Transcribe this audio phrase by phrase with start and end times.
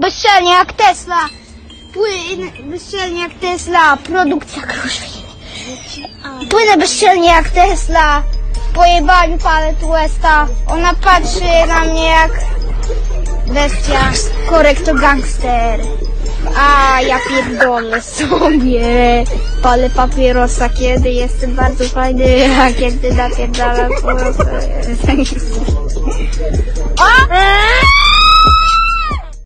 [0.00, 1.28] Bezczelnie jak Tesla.
[1.92, 3.96] Płynę bezczelnie jak Tesla.
[3.96, 5.28] Produkcja kruszwiny.
[6.50, 8.22] Płynę bezczelnie jak Tesla.
[8.70, 10.46] W pojebaniu palę Westa.
[10.66, 12.30] Ona patrzy na mnie jak
[13.46, 14.12] bestia.
[14.50, 15.80] Korekto gangster.
[16.56, 19.24] A ja pierdolę sobie.
[19.62, 24.44] Palę papierosa, kiedy jestem bardzo fajny, a kiedy napierdalam po prostu.